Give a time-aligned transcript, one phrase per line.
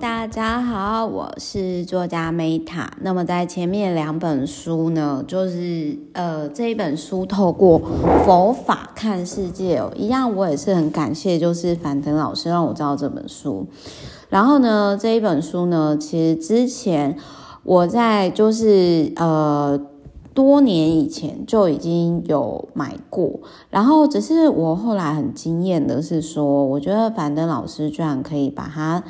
[0.00, 2.88] 大家好，我是作家 Meta。
[3.00, 7.80] 那么在前面两本书呢，就是呃这一本书透过
[8.24, 13.66] 佛法看世界哦，一样我也是很感谢，就是樊登老师让我知道这本书。
[14.28, 17.16] 然后呢，这一本书呢，其实之前
[17.62, 19.80] 我在就是呃。
[20.34, 23.38] 多年以前就已经有买过，
[23.70, 29.04] 然后只是我后来很惊艳的是说，我觉得樊登老师居然可以把它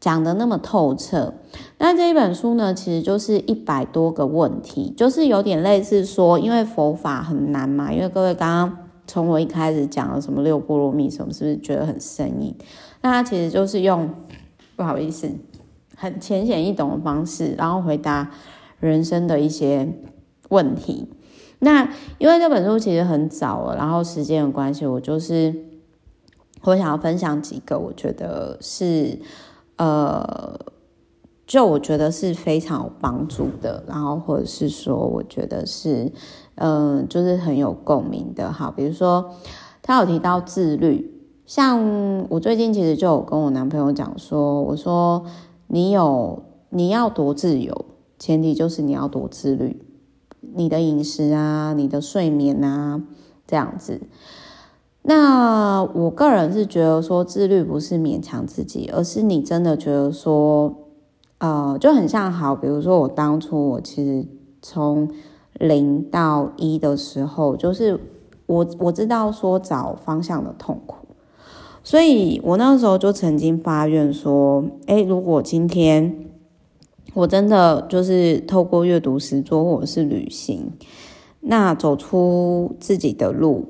[0.00, 1.34] 讲得那么透彻。
[1.78, 12.54] 那这一本书呢，其实就是一百多个问题，就是有点类似说，因为佛法很难嘛，因为各位刚刚从我一开始讲了什么六波罗蜜什么，是不是觉得很生硬？
[13.02, 14.10] 那它其实就是用
[14.74, 15.30] 不好意思，
[15.96, 18.30] 很浅显易懂的方式，然后回答
[18.80, 19.88] 人生的一些。
[20.50, 21.06] 问题，
[21.60, 21.88] 那
[22.18, 25.54] 因为这本书其实很早了，然后时间的关系，我就是
[26.62, 29.16] 我想要分享几个，我觉得是
[29.80, 30.60] 呃，
[31.46, 36.12] 就我觉得是非常有帮助的，然后或者是说，我觉得是
[36.56, 38.52] 嗯、就是很有共鸣的。
[38.52, 39.30] 好，比如说
[39.80, 41.10] 他有提到自律，
[41.46, 45.24] 像我最近其实就有跟我男朋友讲说，我说
[45.68, 47.86] 你有你要多自由，
[48.18, 49.80] 前提就是你要多自律。
[50.54, 53.00] 你的饮食啊，你的睡眠啊，
[53.46, 54.02] 这样子。
[55.02, 60.74] 那我个人是觉得说，自律不是勉强自己，而是你真的觉得说，
[61.38, 64.26] 呃，就很像好，比如说我当初我其实
[64.60, 65.08] 从
[65.54, 67.98] 零到一的时候，就是
[68.46, 71.06] 我我知道说找方向的痛苦，
[71.82, 76.26] 所以我那时候就曾经发愿说，诶，如果今天。
[77.12, 80.70] 我真的就是透过阅读、实作或者是旅行，
[81.40, 83.66] 那走出自己的路。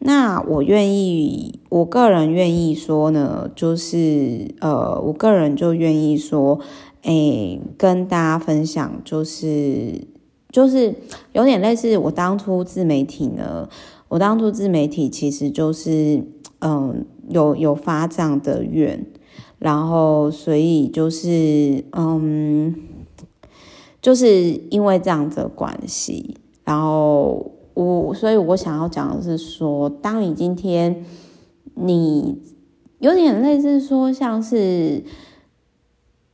[0.00, 6.60] 那我愿意，我个人愿意说呢，就是呃，我个人就愿意说，
[7.02, 10.06] 诶，跟大家分享，就是
[10.50, 10.94] 就是
[11.32, 13.68] 有点类似我当初自媒体呢，
[14.08, 16.24] 我当初自媒体其实就是
[16.60, 19.04] 嗯、有有发这样的愿。
[19.58, 22.72] 然后，所以就是，嗯，
[24.00, 27.50] 就是因为这样子的关系，然后
[27.84, 31.04] 我，所以我想要讲的是说，当你今天
[31.74, 32.42] 你
[32.98, 35.04] 有点类似说，像是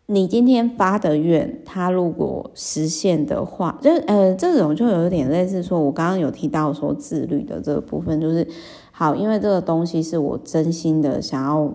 [0.06, 8.47] 你今天发的愿，它如果实现的话，就呃，这种就有点类似说，我刚刚有提到说自律的这个部分，就是
[8.91, 11.72] 好，因为这个东西是我真心的想要。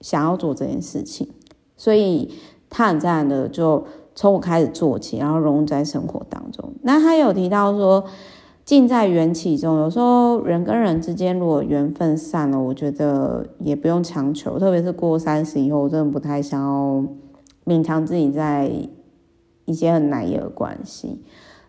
[0.00, 1.28] 想要做这件事情，
[1.76, 2.32] 所以
[2.70, 6.72] 他很自然的就从我开始做起，然后融入在生活当中。
[6.82, 8.04] 那他有提到说，
[8.68, 9.78] 尽在缘起中。
[9.78, 14.58] 有时候人跟人之间如果缘分散了，我觉得也不用强求。
[14.58, 17.02] 特别是过三十以后，我真的不太想要
[17.64, 18.70] 勉强自己在
[19.64, 21.22] 一些很难言的关系。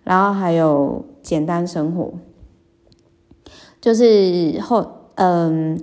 [0.04, 2.12] 然后还有简单生活，
[3.80, 4.86] 就是后
[5.16, 5.82] 嗯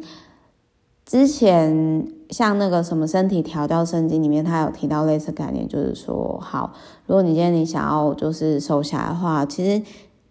[1.07, 2.07] 之前。
[2.29, 6.73] 像那个什么身体调教圣经里面，他有提到类似概念，就是说，好，
[7.07, 9.81] 如果你今天你想要就是瘦下来的话，其实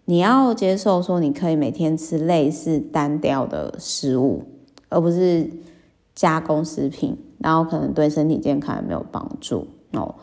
[0.06, 4.42] 你要接受说，你可以每天吃类似单调的食物，
[4.88, 5.50] 而不是
[6.14, 10.14] 加工食品，然后可能对身体健康也没有帮助哦。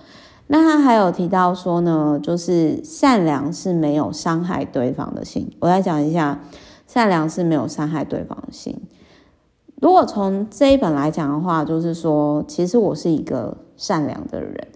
[0.47, 5.49] 那他还有提到说呢，就是善良是没有伤害对方的心。
[5.59, 6.41] 我来讲一下，
[6.87, 8.75] 善良是没有伤害对方的心。
[9.81, 14.67] 如果从这一本来讲的话，就是说，其实我是一个善良的人，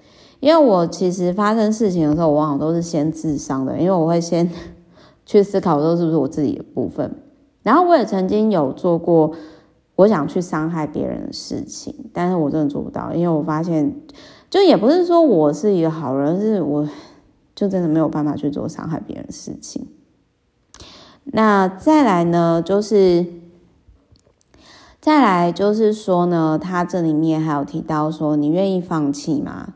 [0.41, 4.49] 因为我其实发生事情的时候，我往往都是先自伤的，因为我会先
[5.27, 7.13] 去思考说是不是我自己的部分。
[7.61, 9.33] 然后我也曾经有做过
[9.95, 13.95] 我想去伤害别人的事情，但是我真的做不到，因为我发现，
[14.49, 16.89] 就也不是说我是一个好人，是我
[17.53, 19.85] 就真的没有办法去做伤害别人的事情。
[21.25, 23.25] 那再来呢，就是。
[24.99, 29.75] 再来就是说呢，他这里面还有提到说，你愿意放弃吗？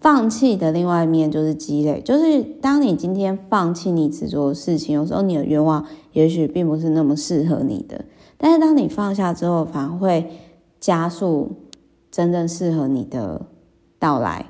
[0.00, 8.04] 放弃的另外一面就是积累，就是当你今天放弃你执着的事情，有时候你的愿望也许并不是那么适合你的，
[8.36, 10.30] 但是当你放下之后，反而会
[10.78, 11.50] 加速
[12.10, 13.46] 真正适合你的
[13.98, 14.46] 到来。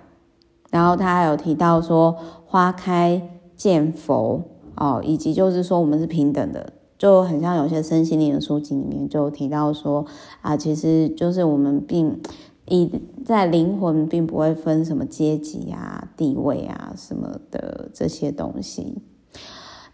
[0.71, 3.23] 然后他还有提到说，花开
[3.57, 4.43] 见佛
[4.77, 6.75] 哦，以及就是说我们是平等的。
[6.99, 10.05] 就很像有些身心灵的书籍里面就提到说
[10.43, 12.21] 啊，其实就是我们并
[12.69, 12.91] 以
[13.25, 19.03] 在灵魂并不会分什么阶级啊、地位啊什么的这些东西。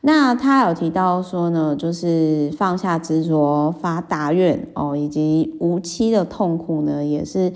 [0.03, 7.53] 那他有提到说呢，就是放下执着、发大愿哦，以及无期的痛苦呢，也是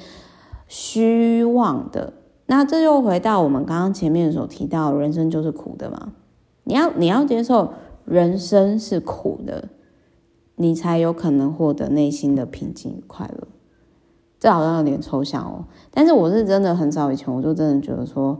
[0.66, 2.14] 虚妄的。
[2.46, 6.14] 那这就回到我们刚刚前面所提到，人生就是苦的嘛。
[6.64, 7.74] 你要你要接受
[8.06, 9.68] 人生是苦的，
[10.56, 13.48] 你才有可能获得内心的平静与快乐。
[14.40, 18.38] 这好像有点抽象哦，但是我是真的很早以前我就真的觉得说，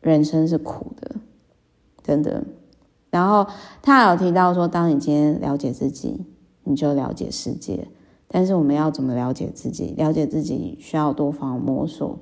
[0.00, 1.16] 人生是苦的，
[2.02, 2.42] 真的。
[3.10, 3.46] 然后
[3.82, 6.24] 他有提到说，当你今天了解自己，
[6.64, 7.88] 你就了解世界。
[8.32, 9.94] 但是我们要怎么了解自己？
[9.96, 12.18] 了解自己需要多方摸索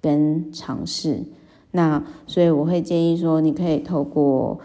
[0.00, 1.24] 跟尝试。
[1.72, 4.58] 那所以我会建议说，你可以透过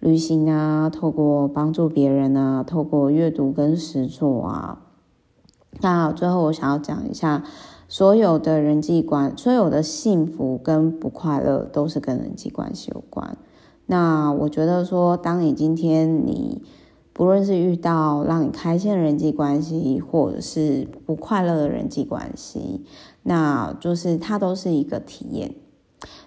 [0.00, 4.86] 旅行啊，透过帮助别人啊，透过阅读跟实作啊。
[5.80, 7.44] 那最后我想要讲一下，
[7.88, 13.36] 所有的人际关，所有的幸福跟不快乐都是跟人际关系有关。
[13.86, 16.62] 那我觉得说，当你今天你
[17.12, 22.84] 不论是遇到让你开心的人际关系，或者是不快乐的人际关系，
[23.24, 25.54] 那就是它都是一个体验。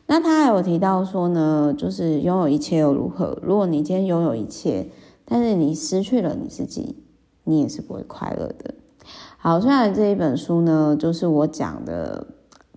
[0.06, 3.40] 那他还有提到说呢，就是拥有一切又如何？
[3.42, 4.90] 如果你今天拥有一切，
[5.24, 6.98] 但是你失去了你自己，
[7.46, 8.76] 你也是不会快乐的。
[9.46, 12.28] 好，虽然这一本书呢，就是我讲的。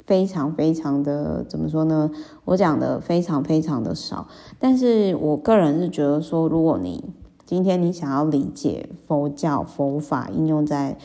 [0.04, 2.08] 非常非常的怎么说呢？
[2.44, 4.28] 我讲的非常非常的少，
[4.60, 7.12] 但是我个人是觉得说，如果你
[7.44, 10.96] 今天你想要理解佛教佛法应用在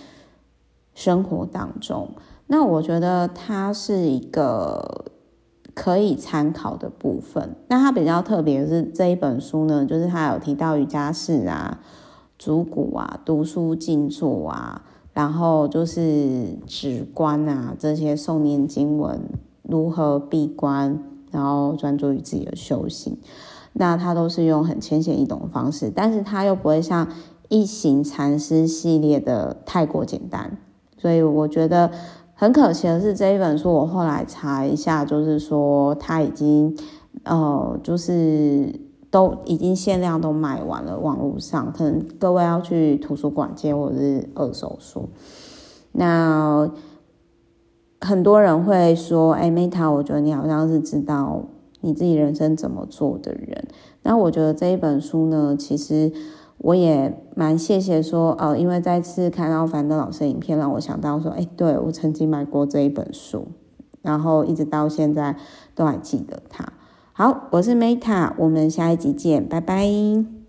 [0.93, 2.09] 生活当中，
[2.45, 5.05] 那我觉得它是一个
[5.73, 7.55] 可以参考的部分。
[7.69, 11.79] 那它比较特别的是这一本书呢，就是它有提到瑜伽室啊、
[12.37, 14.83] 足骨啊、读书静坐啊。
[15.13, 19.19] 然后就是止观啊，这些诵念经文，
[19.63, 23.17] 如何闭关，然后专注于自己的修行，
[23.73, 27.07] 那他都是用很浅显易懂的方式，但是他又不会像
[27.49, 30.57] 一行禅师系列的太过简单，
[30.97, 31.91] 所以我觉得
[32.33, 36.77] 很可惜的是这一本书，我后来查一下，就是说他已经，
[37.23, 38.90] 呃，就是。
[39.11, 45.09] 都已经限量都卖完了，网络上可能各位要去图书馆借或者是二手书。
[45.91, 46.71] 那
[47.99, 51.43] 很多人会说：“哎，Meta，我觉得你好像是知道
[51.81, 53.67] 你自己人生怎么做的人。”
[54.01, 56.11] 那我觉得这一本书呢，其实
[56.57, 63.49] 我也蛮谢谢说，呃，因为再次看到樊登老师的影片，让我想到说：“哎，对，我曾经买过这一本书，
[64.01, 65.35] 然后一直到现在
[65.75, 66.65] 都还记得它。”
[67.21, 70.40] 好，我是 Meta，我们下一集见，拜拜。